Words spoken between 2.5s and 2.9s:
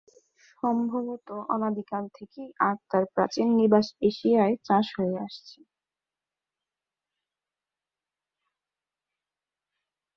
আখ